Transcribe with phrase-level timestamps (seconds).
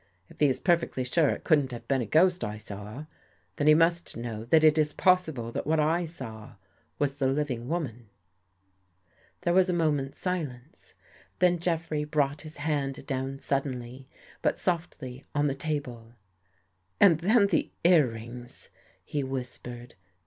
[0.29, 3.05] If he is per fectly sure it couldn't have been a ghost I saw,
[3.57, 6.55] then he must know that it is possible that what I saw
[6.97, 8.09] was the living woman."
[9.41, 10.95] There was a moment's silence.
[11.37, 14.07] Then Jeffrey brought his hand down suddenly,
[14.41, 16.15] but softly, on the table."
[16.99, 18.69] And then the earrings,"
[19.05, 19.93] he whispered.